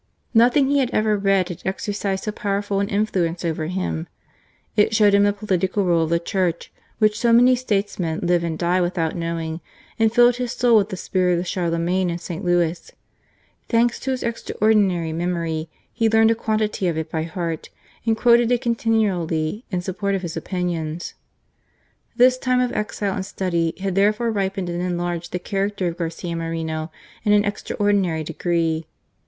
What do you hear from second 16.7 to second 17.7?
of it by heart,